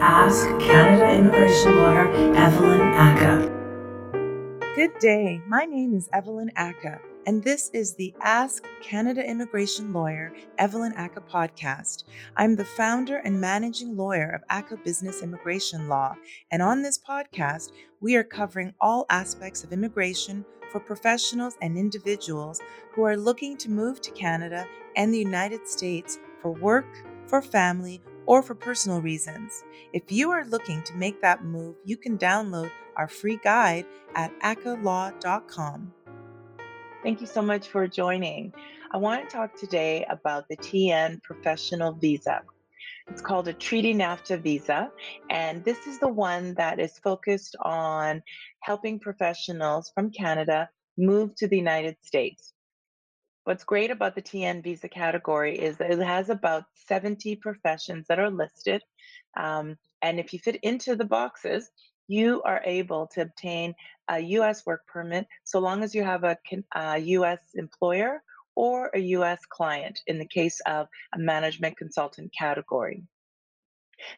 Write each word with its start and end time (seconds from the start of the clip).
Ask 0.00 0.46
Canada 0.60 1.10
immigration 1.12 1.76
lawyer 1.76 2.08
Evelyn 2.36 2.78
Ackah. 2.78 4.76
Good 4.76 4.96
day. 5.00 5.42
My 5.48 5.64
name 5.64 5.92
is 5.92 6.08
Evelyn 6.12 6.52
Ackah, 6.56 7.00
and 7.26 7.42
this 7.42 7.68
is 7.70 7.96
the 7.96 8.14
Ask 8.20 8.64
Canada 8.80 9.28
Immigration 9.28 9.92
Lawyer 9.92 10.32
Evelyn 10.56 10.92
Ackah 10.92 11.28
podcast. 11.28 12.04
I'm 12.36 12.54
the 12.54 12.64
founder 12.64 13.16
and 13.16 13.40
managing 13.40 13.96
lawyer 13.96 14.30
of 14.30 14.46
Ackah 14.56 14.84
Business 14.84 15.20
Immigration 15.20 15.88
Law, 15.88 16.14
and 16.52 16.62
on 16.62 16.80
this 16.80 17.00
podcast, 17.00 17.72
we 18.00 18.14
are 18.14 18.22
covering 18.22 18.74
all 18.80 19.04
aspects 19.10 19.64
of 19.64 19.72
immigration 19.72 20.44
for 20.70 20.78
professionals 20.78 21.56
and 21.60 21.76
individuals 21.76 22.60
who 22.92 23.02
are 23.02 23.16
looking 23.16 23.56
to 23.56 23.68
move 23.68 24.00
to 24.02 24.12
Canada 24.12 24.64
and 24.94 25.12
the 25.12 25.18
United 25.18 25.66
States 25.66 26.20
for 26.40 26.52
work, 26.52 26.86
for 27.26 27.42
family, 27.42 28.00
or 28.28 28.42
for 28.42 28.54
personal 28.54 29.00
reasons. 29.00 29.64
If 29.94 30.12
you 30.12 30.30
are 30.30 30.44
looking 30.44 30.82
to 30.82 30.94
make 30.94 31.22
that 31.22 31.44
move, 31.44 31.76
you 31.86 31.96
can 31.96 32.18
download 32.18 32.70
our 32.94 33.08
free 33.08 33.40
guide 33.42 33.86
at 34.14 34.38
ackahlaw.com. 34.40 35.94
Thank 37.02 37.22
you 37.22 37.26
so 37.26 37.40
much 37.40 37.68
for 37.68 37.88
joining. 37.88 38.52
I 38.92 38.98
want 38.98 39.26
to 39.26 39.34
talk 39.34 39.56
today 39.56 40.04
about 40.10 40.44
the 40.48 40.58
TN 40.58 41.22
Professional 41.22 41.92
Visa. 41.92 42.42
It's 43.08 43.22
called 43.22 43.48
a 43.48 43.54
Treaty 43.54 43.94
NAFTA 43.94 44.42
visa, 44.42 44.90
and 45.30 45.64
this 45.64 45.86
is 45.86 45.98
the 45.98 46.08
one 46.08 46.52
that 46.54 46.78
is 46.78 46.98
focused 46.98 47.56
on 47.62 48.22
helping 48.60 49.00
professionals 49.00 49.90
from 49.94 50.10
Canada 50.10 50.68
move 50.98 51.34
to 51.36 51.48
the 51.48 51.56
United 51.56 51.96
States. 52.02 52.52
What's 53.48 53.64
great 53.64 53.90
about 53.90 54.14
the 54.14 54.20
TN 54.20 54.62
visa 54.62 54.90
category 54.90 55.58
is 55.58 55.78
that 55.78 55.90
it 55.90 56.00
has 56.00 56.28
about 56.28 56.64
70 56.86 57.36
professions 57.36 58.04
that 58.06 58.18
are 58.18 58.30
listed. 58.30 58.82
Um, 59.38 59.78
and 60.02 60.20
if 60.20 60.34
you 60.34 60.38
fit 60.38 60.56
into 60.56 60.94
the 60.96 61.06
boxes, 61.06 61.70
you 62.08 62.42
are 62.42 62.60
able 62.66 63.06
to 63.14 63.22
obtain 63.22 63.74
a 64.06 64.20
US 64.20 64.66
work 64.66 64.86
permit 64.86 65.26
so 65.44 65.60
long 65.60 65.82
as 65.82 65.94
you 65.94 66.04
have 66.04 66.24
a, 66.24 66.36
a 66.74 66.98
US 66.98 67.40
employer 67.54 68.22
or 68.54 68.90
a 68.92 69.00
US 69.16 69.40
client 69.48 69.98
in 70.06 70.18
the 70.18 70.28
case 70.28 70.60
of 70.66 70.86
a 71.14 71.18
management 71.18 71.78
consultant 71.78 72.30
category. 72.38 73.02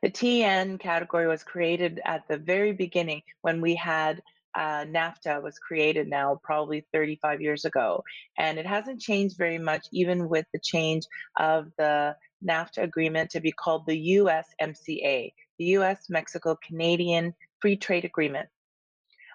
The 0.02 0.10
TN 0.10 0.80
category 0.80 1.28
was 1.28 1.44
created 1.44 2.00
at 2.04 2.26
the 2.26 2.36
very 2.36 2.72
beginning 2.72 3.22
when 3.42 3.60
we 3.60 3.76
had 3.76 4.22
uh, 4.54 4.84
NAFTA 4.84 5.42
was 5.42 5.58
created 5.58 6.08
now 6.08 6.40
probably 6.42 6.86
35 6.92 7.40
years 7.40 7.64
ago, 7.64 8.02
and 8.38 8.58
it 8.58 8.66
hasn't 8.66 9.00
changed 9.00 9.36
very 9.38 9.58
much, 9.58 9.86
even 9.92 10.28
with 10.28 10.46
the 10.52 10.60
change 10.60 11.04
of 11.38 11.70
the 11.78 12.16
NAFTA 12.46 12.82
agreement 12.82 13.30
to 13.30 13.40
be 13.40 13.52
called 13.52 13.86
the 13.86 14.16
USMCA, 14.16 15.32
the 15.58 15.64
US 15.76 16.08
Mexico 16.08 16.56
Canadian 16.66 17.34
Free 17.60 17.76
Trade 17.76 18.04
Agreement. 18.04 18.48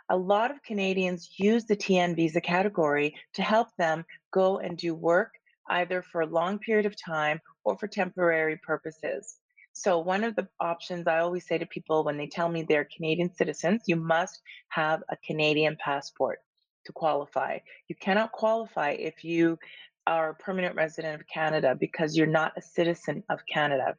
A 0.09 0.17
lot 0.17 0.51
of 0.51 0.61
Canadians 0.63 1.29
use 1.37 1.65
the 1.65 1.75
TN 1.75 2.15
visa 2.15 2.41
category 2.41 3.15
to 3.33 3.41
help 3.41 3.69
them 3.77 4.05
go 4.31 4.59
and 4.59 4.77
do 4.77 4.93
work 4.93 5.31
either 5.69 6.03
for 6.03 6.21
a 6.21 6.27
long 6.27 6.59
period 6.59 6.85
of 6.85 6.95
time 7.01 7.39
or 7.63 7.77
for 7.77 7.87
temporary 7.87 8.57
purposes. 8.57 9.37
So, 9.77 9.99
one 9.99 10.23
of 10.23 10.37
the 10.37 10.47
options 10.57 11.05
I 11.05 11.19
always 11.19 11.45
say 11.45 11.57
to 11.57 11.65
people 11.65 12.05
when 12.05 12.15
they 12.15 12.27
tell 12.27 12.47
me 12.47 12.63
they're 12.63 12.85
Canadian 12.85 13.35
citizens, 13.35 13.83
you 13.87 13.97
must 13.97 14.41
have 14.69 15.03
a 15.09 15.17
Canadian 15.17 15.75
passport 15.75 16.39
to 16.85 16.93
qualify. 16.93 17.59
You 17.89 17.95
cannot 17.95 18.31
qualify 18.31 18.91
if 18.91 19.25
you 19.25 19.59
are 20.07 20.29
a 20.29 20.35
permanent 20.35 20.77
resident 20.77 21.19
of 21.19 21.27
Canada 21.27 21.75
because 21.77 22.15
you're 22.15 22.25
not 22.25 22.53
a 22.55 22.61
citizen 22.61 23.21
of 23.29 23.45
Canada. 23.45 23.97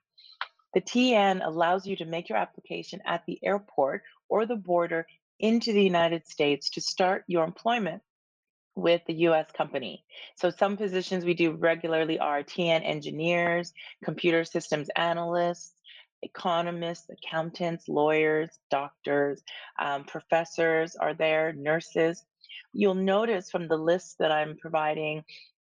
The 0.72 0.80
TN 0.80 1.46
allows 1.46 1.86
you 1.86 1.94
to 1.96 2.06
make 2.06 2.30
your 2.30 2.38
application 2.38 3.02
at 3.04 3.26
the 3.26 3.38
airport 3.44 4.02
or 4.30 4.46
the 4.46 4.56
border 4.56 5.06
into 5.38 5.74
the 5.74 5.84
United 5.84 6.26
States 6.26 6.70
to 6.70 6.80
start 6.80 7.24
your 7.26 7.44
employment 7.44 8.00
with 8.76 9.00
the 9.06 9.14
US 9.14 9.50
company. 9.56 10.04
So 10.36 10.50
some 10.50 10.76
positions 10.76 11.24
we 11.24 11.34
do 11.34 11.52
regularly 11.52 12.18
are 12.18 12.42
TN 12.42 12.82
engineers, 12.84 13.72
computer 14.04 14.44
systems 14.44 14.88
analysts, 14.94 15.72
economists, 16.22 17.08
accountants, 17.10 17.88
lawyers, 17.88 18.50
doctors, 18.70 19.42
um, 19.78 20.04
professors 20.04 20.96
are 20.96 21.14
there, 21.14 21.52
nurses. 21.52 22.24
You'll 22.72 22.94
notice 22.94 23.50
from 23.50 23.68
the 23.68 23.76
list 23.76 24.16
that 24.18 24.32
I'm 24.32 24.56
providing, 24.56 25.24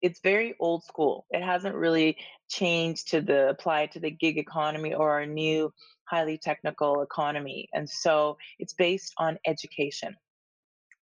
it's 0.02 0.20
very 0.20 0.54
old 0.58 0.84
school. 0.84 1.26
It 1.30 1.42
hasn't 1.42 1.74
really 1.74 2.16
changed 2.48 3.08
to 3.10 3.20
the 3.20 3.50
apply 3.50 3.86
to 3.86 4.00
the 4.00 4.10
gig 4.10 4.38
economy 4.38 4.94
or 4.94 5.10
our 5.12 5.26
new 5.26 5.72
highly 6.04 6.38
technical 6.38 7.02
economy. 7.02 7.68
And 7.72 7.88
so 7.88 8.36
it's 8.58 8.72
based 8.72 9.12
on 9.18 9.38
education. 9.46 10.16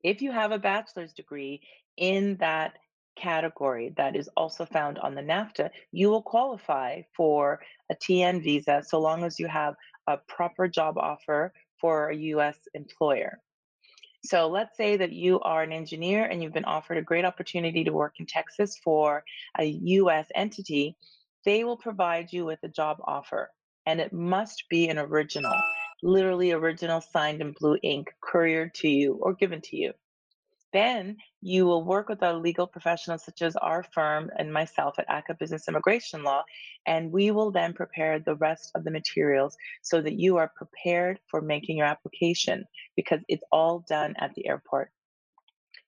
If 0.02 0.22
you 0.22 0.32
have 0.32 0.52
a 0.52 0.58
bachelor's 0.58 1.12
degree 1.12 1.62
in 1.96 2.36
that 2.36 2.74
category 3.16 3.92
that 3.96 4.16
is 4.16 4.28
also 4.36 4.64
found 4.64 4.98
on 4.98 5.14
the 5.14 5.22
NAFTA, 5.22 5.70
you 5.90 6.10
will 6.10 6.22
qualify 6.22 7.02
for 7.16 7.60
a 7.90 7.94
TN 7.94 8.42
visa 8.42 8.82
so 8.86 9.00
long 9.00 9.24
as 9.24 9.38
you 9.38 9.46
have 9.46 9.74
a 10.06 10.16
proper 10.16 10.68
job 10.68 10.98
offer 10.98 11.52
for 11.80 12.08
a 12.10 12.16
US 12.16 12.56
employer. 12.74 13.40
So 14.24 14.48
let's 14.48 14.76
say 14.76 14.96
that 14.96 15.12
you 15.12 15.40
are 15.40 15.64
an 15.64 15.72
engineer 15.72 16.24
and 16.26 16.42
you've 16.42 16.52
been 16.52 16.64
offered 16.64 16.96
a 16.96 17.02
great 17.02 17.24
opportunity 17.24 17.82
to 17.84 17.92
work 17.92 18.14
in 18.20 18.26
Texas 18.26 18.78
for 18.82 19.24
a 19.58 19.64
US 19.64 20.28
entity. 20.34 20.96
They 21.44 21.64
will 21.64 21.76
provide 21.76 22.32
you 22.32 22.44
with 22.44 22.60
a 22.62 22.68
job 22.68 22.98
offer, 23.02 23.50
and 23.84 24.00
it 24.00 24.12
must 24.12 24.64
be 24.70 24.88
an 24.88 24.98
original, 24.98 25.56
literally 26.04 26.52
original 26.52 27.00
signed 27.00 27.40
in 27.40 27.52
blue 27.58 27.78
ink, 27.82 28.14
couriered 28.20 28.74
to 28.74 28.88
you 28.88 29.18
or 29.20 29.34
given 29.34 29.60
to 29.62 29.76
you. 29.76 29.92
Then 30.72 31.16
you 31.40 31.66
will 31.66 31.84
work 31.84 32.08
with 32.08 32.22
our 32.22 32.34
legal 32.34 32.66
professionals, 32.66 33.24
such 33.24 33.42
as 33.42 33.56
our 33.56 33.82
firm 33.82 34.30
and 34.38 34.52
myself 34.52 34.98
at 34.98 35.08
Ackah 35.08 35.38
Business 35.38 35.68
Immigration 35.68 36.22
Law, 36.22 36.44
and 36.86 37.12
we 37.12 37.30
will 37.30 37.50
then 37.50 37.74
prepare 37.74 38.18
the 38.18 38.36
rest 38.36 38.70
of 38.74 38.84
the 38.84 38.90
materials 38.90 39.56
so 39.82 40.00
that 40.00 40.18
you 40.18 40.38
are 40.38 40.52
prepared 40.56 41.20
for 41.30 41.40
making 41.40 41.76
your 41.76 41.86
application 41.86 42.64
because 42.96 43.20
it's 43.28 43.44
all 43.52 43.84
done 43.88 44.14
at 44.18 44.34
the 44.34 44.46
airport. 44.46 44.90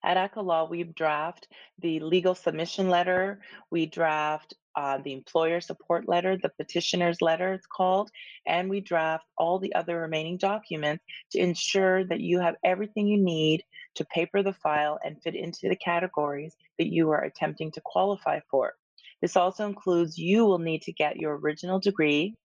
At 0.03 0.17
Ackah 0.17 0.45
Law, 0.45 0.67
we 0.69 0.83
draft 0.83 1.47
the 1.79 1.99
legal 1.99 2.35
submission 2.35 2.89
letter, 2.89 3.41
we 3.71 3.87
draft 3.87 4.53
uh, 4.75 4.97
the 5.03 5.13
employer 5.13 5.61
support 5.61 6.07
letter, 6.07 6.37
the 6.37 6.49
petitioner's 6.49 7.21
letter, 7.21 7.53
it's 7.53 7.67
called, 7.67 8.09
and 8.45 8.69
we 8.69 8.81
draft 8.81 9.25
all 9.37 9.59
the 9.59 9.73
other 9.73 10.01
remaining 10.01 10.37
documents 10.37 11.03
to 11.31 11.39
ensure 11.39 12.03
that 12.05 12.19
you 12.19 12.39
have 12.39 12.55
everything 12.63 13.07
you 13.07 13.17
need 13.17 13.63
to 13.95 14.05
paper 14.05 14.43
the 14.43 14.53
file 14.53 14.99
and 15.03 15.21
fit 15.21 15.35
into 15.35 15.69
the 15.69 15.75
categories 15.75 16.55
that 16.77 16.91
you 16.91 17.09
are 17.11 17.23
attempting 17.23 17.71
to 17.71 17.81
qualify 17.81 18.39
for. 18.49 18.73
This 19.21 19.37
also 19.37 19.65
includes 19.65 20.17
you 20.17 20.45
will 20.45 20.59
need 20.59 20.81
to 20.83 20.91
get 20.91 21.17
your 21.17 21.37
original 21.37 21.79
degree, 21.79 22.35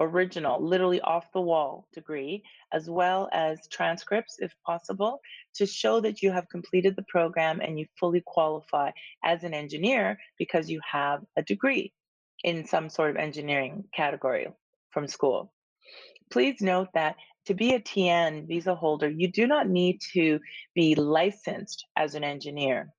original, 0.00 0.64
literally 0.64 1.00
off 1.02 1.32
the 1.32 1.40
wall 1.40 1.86
degree, 1.92 2.42
as 2.72 2.88
well 2.88 3.28
as 3.32 3.68
transcripts 3.70 4.36
if 4.38 4.52
possible, 4.64 5.20
to 5.54 5.66
show 5.66 6.00
that 6.00 6.22
you 6.22 6.32
have 6.32 6.48
completed 6.48 6.96
the 6.96 7.04
program 7.08 7.60
and 7.60 7.78
you 7.78 7.86
fully 7.98 8.22
qualify 8.26 8.90
as 9.24 9.44
an 9.44 9.54
engineer 9.54 10.18
because 10.38 10.70
you 10.70 10.80
have 10.90 11.20
a 11.36 11.42
degree 11.42 11.92
in 12.42 12.66
some 12.66 12.88
sort 12.88 13.10
of 13.10 13.16
engineering 13.16 13.84
category 13.94 14.48
from 14.90 15.06
school. 15.06 15.52
Please 16.30 16.60
note 16.60 16.88
that 16.94 17.16
to 17.46 17.54
be 17.54 17.74
a 17.74 17.80
TN 17.80 18.46
visa 18.46 18.74
holder, 18.74 19.08
you 19.08 19.30
do 19.30 19.46
not 19.46 19.68
need 19.68 20.00
to 20.12 20.38
be 20.74 20.94
licensed 20.94 21.86
as 21.96 22.14
an 22.14 22.24
engineer. 22.24 22.92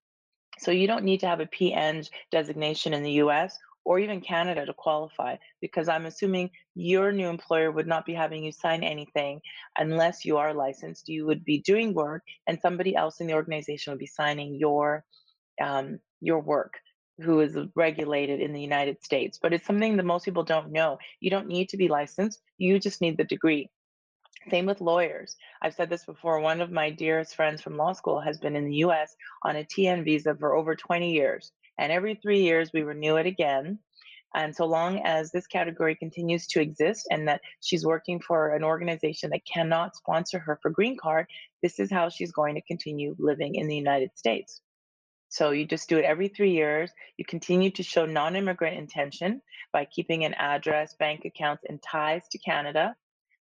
So 0.59 0.71
you 0.71 0.87
don't 0.87 1.05
need 1.05 1.21
to 1.21 1.27
have 1.27 1.39
a 1.39 1.45
PN 1.45 2.07
designation 2.31 2.93
in 2.93 3.03
the 3.03 3.13
US 3.23 3.57
or 3.83 3.99
even 3.99 4.21
Canada 4.21 4.65
to 4.65 4.73
qualify 4.73 5.35
because 5.59 5.87
I'm 5.87 6.05
assuming 6.05 6.51
your 6.75 7.11
new 7.11 7.27
employer 7.27 7.71
would 7.71 7.87
not 7.87 8.05
be 8.05 8.13
having 8.13 8.43
you 8.43 8.51
sign 8.51 8.83
anything 8.83 9.41
unless 9.77 10.25
you 10.25 10.37
are 10.37 10.53
licensed. 10.53 11.09
You 11.09 11.25
would 11.25 11.43
be 11.43 11.59
doing 11.59 11.93
work 11.93 12.23
and 12.47 12.59
somebody 12.61 12.95
else 12.95 13.19
in 13.21 13.27
the 13.27 13.33
organization 13.33 13.91
would 13.91 13.99
be 13.99 14.05
signing 14.05 14.55
your 14.55 15.03
um, 15.59 15.99
your 16.21 16.39
work 16.39 16.75
who 17.19 17.39
is 17.41 17.55
regulated 17.75 18.39
in 18.41 18.53
the 18.53 18.61
United 18.61 19.03
States. 19.03 19.37
But 19.41 19.53
it's 19.53 19.67
something 19.67 19.97
that 19.97 20.05
most 20.05 20.25
people 20.25 20.43
don't 20.43 20.71
know. 20.71 20.97
You 21.19 21.29
don't 21.29 21.47
need 21.47 21.69
to 21.69 21.77
be 21.77 21.87
licensed. 21.87 22.41
You 22.57 22.79
just 22.79 23.01
need 23.01 23.17
the 23.17 23.23
degree. 23.23 23.69
Same 24.49 24.65
with 24.65 24.81
lawyers. 24.81 25.35
I've 25.61 25.75
said 25.75 25.89
this 25.89 26.05
before. 26.05 26.39
One 26.39 26.61
of 26.61 26.71
my 26.71 26.89
dearest 26.89 27.35
friends 27.35 27.61
from 27.61 27.77
law 27.77 27.93
school 27.93 28.19
has 28.21 28.39
been 28.39 28.55
in 28.55 28.65
the 28.65 28.77
US 28.77 29.15
on 29.43 29.55
a 29.55 29.63
TN 29.63 30.03
visa 30.03 30.35
for 30.35 30.55
over 30.55 30.75
20 30.75 31.11
years. 31.11 31.51
And 31.77 31.91
every 31.91 32.15
three 32.15 32.41
years, 32.41 32.71
we 32.73 32.83
renew 32.83 33.15
it 33.15 33.25
again. 33.25 33.79
And 34.33 34.55
so 34.55 34.65
long 34.65 35.01
as 35.03 35.31
this 35.31 35.47
category 35.47 35.95
continues 35.95 36.47
to 36.47 36.61
exist 36.61 37.07
and 37.11 37.27
that 37.27 37.41
she's 37.59 37.85
working 37.85 38.19
for 38.19 38.55
an 38.55 38.63
organization 38.63 39.29
that 39.31 39.45
cannot 39.45 39.95
sponsor 39.95 40.39
her 40.39 40.57
for 40.61 40.71
green 40.71 40.97
card, 40.97 41.27
this 41.61 41.79
is 41.79 41.91
how 41.91 42.09
she's 42.09 42.31
going 42.31 42.55
to 42.55 42.61
continue 42.61 43.15
living 43.19 43.55
in 43.55 43.67
the 43.67 43.75
United 43.75 44.11
States. 44.15 44.61
So 45.27 45.51
you 45.51 45.65
just 45.65 45.89
do 45.89 45.97
it 45.97 46.05
every 46.05 46.27
three 46.27 46.51
years. 46.51 46.91
You 47.17 47.25
continue 47.25 47.71
to 47.71 47.83
show 47.83 48.05
non 48.05 48.35
immigrant 48.35 48.77
intention 48.77 49.41
by 49.71 49.85
keeping 49.85 50.25
an 50.25 50.33
address, 50.33 50.93
bank 50.95 51.23
accounts, 51.25 51.63
and 51.67 51.81
ties 51.81 52.27
to 52.31 52.37
Canada 52.37 52.95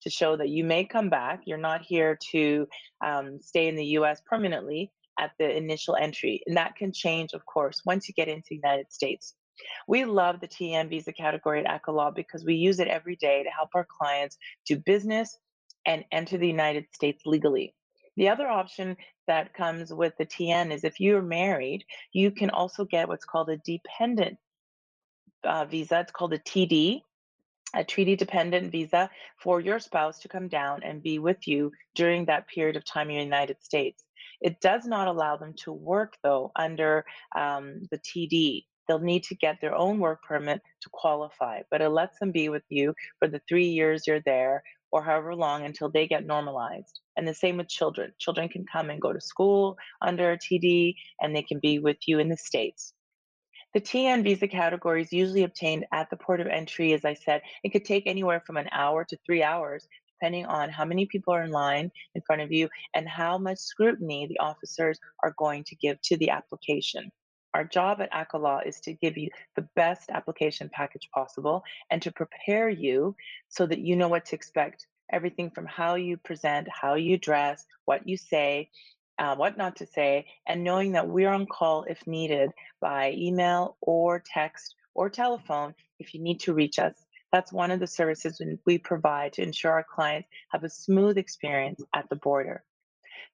to 0.01 0.09
show 0.09 0.35
that 0.35 0.49
you 0.49 0.63
may 0.63 0.83
come 0.85 1.09
back. 1.09 1.41
You're 1.45 1.57
not 1.57 1.81
here 1.81 2.17
to 2.31 2.67
um, 3.03 3.39
stay 3.41 3.67
in 3.67 3.75
the 3.75 3.85
US 3.85 4.21
permanently 4.25 4.91
at 5.19 5.31
the 5.39 5.55
initial 5.55 5.95
entry. 5.95 6.41
And 6.45 6.57
that 6.57 6.75
can 6.75 6.91
change, 6.93 7.33
of 7.33 7.45
course, 7.45 7.81
once 7.85 8.07
you 8.07 8.13
get 8.13 8.27
into 8.27 8.47
the 8.49 8.55
United 8.55 8.91
States. 8.91 9.35
We 9.87 10.05
love 10.05 10.39
the 10.39 10.47
TN 10.47 10.89
visa 10.89 11.11
category 11.11 11.65
at 11.65 11.81
Ackah 11.83 12.13
because 12.15 12.45
we 12.45 12.55
use 12.55 12.79
it 12.79 12.87
every 12.87 13.15
day 13.15 13.43
to 13.43 13.49
help 13.49 13.69
our 13.73 13.87
clients 13.99 14.37
do 14.67 14.77
business 14.77 15.37
and 15.85 16.05
enter 16.11 16.37
the 16.37 16.47
United 16.47 16.85
States 16.93 17.23
legally. 17.25 17.73
The 18.17 18.29
other 18.29 18.47
option 18.47 18.97
that 19.27 19.53
comes 19.53 19.93
with 19.93 20.13
the 20.17 20.25
TN 20.25 20.71
is 20.71 20.83
if 20.83 20.99
you're 20.99 21.21
married, 21.21 21.85
you 22.13 22.31
can 22.31 22.49
also 22.49 22.85
get 22.85 23.07
what's 23.07 23.25
called 23.25 23.49
a 23.49 23.57
dependent 23.57 24.37
uh, 25.43 25.65
visa. 25.65 25.99
It's 25.99 26.11
called 26.11 26.33
a 26.33 26.39
TD, 26.39 27.01
a 27.77 27.83
treaty 27.83 28.15
dependent 28.15 28.71
visa 28.71 29.09
for 29.37 29.61
your 29.61 29.79
spouse 29.79 30.19
to 30.19 30.27
come 30.27 30.47
down 30.47 30.81
and 30.83 31.03
be 31.03 31.19
with 31.19 31.47
you 31.47 31.71
during 31.95 32.25
that 32.25 32.47
period 32.47 32.75
of 32.75 32.83
time 32.83 33.09
in 33.09 33.17
the 33.17 33.23
United 33.23 33.63
States. 33.63 34.03
It 34.41 34.59
does 34.61 34.85
not 34.85 35.07
allow 35.07 35.37
them 35.37 35.53
to 35.63 35.71
work, 35.71 36.17
though, 36.23 36.51
under 36.55 37.05
um, 37.35 37.83
the 37.91 37.99
TD. 37.99 38.65
They'll 38.87 38.99
need 38.99 39.23
to 39.23 39.35
get 39.35 39.61
their 39.61 39.75
own 39.75 39.99
work 39.99 40.23
permit 40.23 40.61
to 40.81 40.89
qualify, 40.91 41.61
but 41.69 41.81
it 41.81 41.89
lets 41.89 42.17
them 42.19 42.31
be 42.31 42.49
with 42.49 42.63
you 42.69 42.93
for 43.19 43.27
the 43.27 43.41
three 43.47 43.67
years 43.67 44.07
you're 44.07 44.21
there 44.21 44.63
or 44.91 45.03
however 45.03 45.35
long 45.35 45.65
until 45.65 45.89
they 45.89 46.07
get 46.07 46.25
normalized. 46.25 47.01
And 47.17 47.27
the 47.27 47.33
same 47.33 47.57
with 47.57 47.67
children. 47.67 48.13
Children 48.19 48.47
can 48.49 48.65
come 48.71 48.89
and 48.89 49.01
go 49.01 49.11
to 49.11 49.19
school 49.21 49.77
under 50.01 50.31
a 50.31 50.37
TD 50.37 50.95
and 51.21 51.35
they 51.35 51.43
can 51.43 51.59
be 51.59 51.79
with 51.79 51.97
you 52.07 52.19
in 52.19 52.29
the 52.29 52.37
States. 52.37 52.93
The 53.73 53.81
TN 53.81 54.23
visa 54.23 54.47
category 54.47 55.01
is 55.01 55.11
usually 55.11 55.43
obtained 55.43 55.85
at 55.91 56.09
the 56.09 56.17
port 56.17 56.39
of 56.39 56.47
entry. 56.47 56.93
As 56.93 57.03
I 57.03 57.13
said, 57.13 57.41
it 57.63 57.69
could 57.69 57.85
take 57.85 58.07
anywhere 58.07 58.41
from 58.45 58.57
an 58.57 58.69
hour 58.71 59.03
to 59.05 59.17
three 59.25 59.43
hours, 59.43 59.87
depending 60.07 60.45
on 60.45 60.69
how 60.69 60.85
many 60.85 61.05
people 61.05 61.33
are 61.33 61.43
in 61.43 61.51
line 61.51 61.91
in 62.15 62.21
front 62.21 62.41
of 62.41 62.51
you 62.51 62.69
and 62.95 63.07
how 63.07 63.37
much 63.37 63.59
scrutiny 63.59 64.25
the 64.25 64.39
officers 64.39 64.99
are 65.21 65.35
going 65.37 65.63
to 65.65 65.75
give 65.75 66.01
to 66.03 66.17
the 66.17 66.29
application. 66.29 67.11
Our 67.53 67.65
job 67.65 68.01
at 68.01 68.11
Ackah 68.11 68.41
Law 68.41 68.59
is 68.65 68.79
to 68.81 68.93
give 68.93 69.17
you 69.17 69.29
the 69.55 69.67
best 69.75 70.09
application 70.09 70.69
package 70.71 71.09
possible 71.13 71.63
and 71.89 72.01
to 72.03 72.11
prepare 72.11 72.69
you 72.69 73.15
so 73.49 73.65
that 73.65 73.79
you 73.79 73.95
know 73.95 74.07
what 74.07 74.25
to 74.27 74.35
expect. 74.35 74.87
Everything 75.11 75.49
from 75.51 75.65
how 75.65 75.95
you 75.95 76.17
present, 76.17 76.67
how 76.69 76.95
you 76.95 77.17
dress, 77.17 77.65
what 77.85 78.07
you 78.07 78.17
say, 78.17 78.69
uh, 79.19 79.35
what 79.35 79.57
not 79.57 79.75
to 79.77 79.85
say, 79.85 80.25
and 80.47 80.63
knowing 80.63 80.91
that 80.93 81.07
we're 81.07 81.29
on 81.29 81.45
call 81.45 81.83
if 81.83 82.05
needed 82.07 82.51
by 82.79 83.13
email 83.17 83.77
or 83.81 84.23
text 84.25 84.75
or 84.93 85.09
telephone 85.09 85.73
if 85.99 86.13
you 86.13 86.21
need 86.21 86.39
to 86.41 86.53
reach 86.53 86.79
us. 86.79 86.93
That's 87.31 87.51
one 87.51 87.71
of 87.71 87.79
the 87.79 87.87
services 87.87 88.41
we 88.65 88.77
provide 88.77 89.33
to 89.33 89.43
ensure 89.43 89.71
our 89.71 89.85
clients 89.89 90.29
have 90.51 90.63
a 90.63 90.69
smooth 90.69 91.17
experience 91.17 91.81
at 91.93 92.07
the 92.09 92.15
border. 92.15 92.63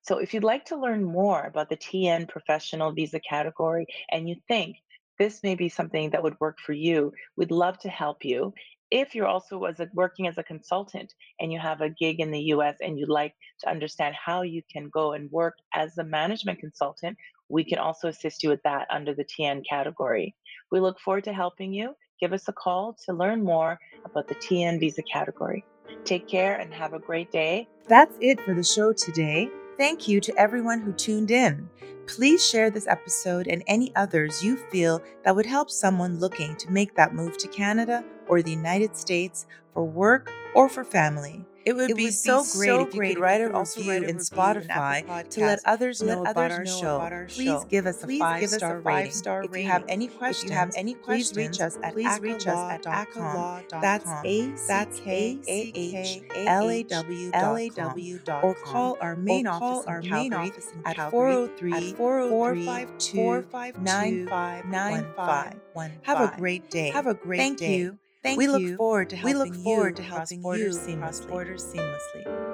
So 0.02 0.18
if 0.18 0.34
you'd 0.34 0.44
like 0.44 0.66
to 0.66 0.76
learn 0.76 1.04
more 1.04 1.44
about 1.44 1.70
the 1.70 1.78
TN 1.78 2.28
professional 2.28 2.92
visa 2.92 3.20
category 3.20 3.86
and 4.12 4.28
you 4.28 4.36
think 4.48 4.78
this 5.20 5.44
may 5.44 5.56
be 5.56 5.70
something 5.70 6.10
that 6.10 6.24
would 6.24 6.40
work 6.40 6.60
for 6.60 6.74
you, 6.74 7.14
we'd 7.38 7.52
love 7.52 7.78
to 7.80 7.90
help 7.90 8.26
you. 8.26 8.54
If 8.94 9.16
you're 9.16 9.26
also 9.26 9.64
as 9.64 9.80
a, 9.80 9.90
working 9.96 10.28
as 10.28 10.38
a 10.38 10.44
consultant 10.44 11.16
and 11.40 11.52
you 11.52 11.58
have 11.58 11.82
a 11.82 11.90
gig 11.90 12.20
in 12.20 12.30
the 12.30 12.40
US 12.54 12.76
and 12.80 13.00
you'd 13.00 13.10
like 13.10 13.34
to 13.62 13.70
understand 13.70 14.14
how 14.14 14.44
you 14.44 14.62
can 14.72 14.88
go 14.90 15.14
and 15.14 15.32
work 15.32 15.56
as 15.74 15.98
a 15.98 16.04
management 16.04 16.60
consultant, 16.60 17.18
we 17.50 17.64
can 17.64 17.80
also 17.80 18.08
assist 18.08 18.44
you 18.44 18.50
with 18.50 18.62
that 18.66 18.86
under 18.92 19.16
the 19.16 19.26
TN 19.26 19.64
category. 19.68 20.36
We 20.72 20.80
look 20.80 21.00
forward 21.00 21.24
to 21.24 21.34
helping 21.34 21.74
you. 21.74 21.96
Give 22.22 22.34
us 22.34 22.48
a 22.48 22.54
call 22.54 22.96
to 23.08 23.14
learn 23.14 23.44
more 23.44 23.80
about 24.06 24.28
the 24.28 24.36
TN 24.36 24.80
visa 24.80 25.02
category. 25.12 25.66
Take 26.06 26.28
care 26.28 26.58
and 26.58 26.72
have 26.72 26.94
a 26.94 27.00
great 27.00 27.32
day. 27.32 27.68
That's 27.90 28.16
it 28.22 28.40
for 28.42 28.54
the 28.54 28.64
show 28.64 28.94
today. 28.94 29.50
Thank 29.78 30.08
you 30.08 30.22
to 30.22 30.38
everyone 30.38 30.82
who 30.82 30.94
tuned 30.94 31.32
in. 31.32 31.68
Please 32.06 32.48
share 32.48 32.70
this 32.70 32.86
episode 32.86 33.48
and 33.48 33.64
any 33.66 33.96
others 33.96 34.44
you 34.44 34.56
feel 34.56 35.02
that 35.24 35.36
would 35.36 35.48
help 35.48 35.72
someone 35.72 36.20
looking 36.20 36.56
to 36.58 36.72
make 36.72 36.96
that 36.96 37.16
move 37.16 37.38
to 37.40 37.48
Canada 37.48 38.04
or 38.28 38.44
the 38.44 38.52
United 38.52 38.96
States 38.96 39.48
for 39.74 39.84
work 39.84 40.32
or 40.54 40.70
for 40.70 40.84
family. 40.84 41.44
It 41.66 41.76
would, 41.76 41.92
it 41.92 41.96
be, 41.96 42.06
would 42.06 42.14
so 42.14 42.44
be, 42.44 42.50
great 42.52 42.68
so 42.68 42.82
if 42.82 42.94
you 42.94 43.04
could 43.06 43.20
write 43.20 43.42
a 43.42 43.50
review 43.50 44.04
in 44.04 44.18
Spotify 44.18 45.30
to 45.30 45.42
let 45.42 45.60
others 45.66 46.02
know, 46.02 46.22
let 46.22 46.32
about, 46.32 46.52
others 46.52 46.58
our 46.58 46.64
know 46.66 46.96
about, 46.98 47.14
our 47.14 47.30
show. 47.30 47.36
Please 47.36 47.66
give 47.66 47.86
us 47.86 48.04
a 48.04 48.08
five 48.08 48.50
star 48.50 48.80
rating. 48.82 49.12
Star 49.12 49.44
if 49.44 49.56
you 49.56 49.64
have 49.64 49.84
any 49.88 50.08
questions, 50.08 50.46
if 50.46 50.50
you 50.52 50.56
have 50.58 50.72
any 50.76 50.94
questions, 50.94 51.32
please 51.32 51.38
reach 51.38 51.62
us 51.62 51.78
at 51.84 51.94
please 51.94 52.20
reach 52.20 52.48
us 52.48 52.58
at 52.72 52.84
ackahlaw.com. 52.84 53.82
That's 53.82 54.10
a 54.26 54.52
that's 54.68 55.02
a 55.06 55.40
h 55.46 56.24
l 56.34 56.70
a 56.70 56.84
w 56.84 57.32
l 57.34 57.58
a 57.58 57.70
w 57.70 58.20
dot 58.20 58.44
or 58.44 58.56
call 58.56 58.98
our 59.02 59.16
main 59.16 59.48
office 59.48 59.86
our 59.88 60.02
main 60.02 60.34
office 60.34 60.74
at 60.86 61.12
403 61.12 61.94
452 61.94 63.46
9595. 63.80 65.56
Have 66.04 66.22
a 66.22 66.38
great 66.38 66.70
day. 66.70 66.90
Have 66.92 67.08
a 67.08 67.14
great 67.14 67.38
day. 67.38 67.44
Thank 67.44 67.62
you. 67.62 68.00
Thank 68.24 68.38
we 68.38 68.46
you. 68.46 68.52
look 68.52 68.78
forward 68.78 69.10
to 69.10 69.16
helping 69.18 69.38
we 69.38 69.46
look 69.46 69.56
forward 69.56 69.90
you 69.90 69.96
to 69.96 70.04
helping 70.04 70.42
cross 70.42 70.58
borders 70.58 70.80
seamlessly. 70.80 71.00
Cross 71.00 71.22
borders 71.26 71.64
seamlessly. 71.66 72.53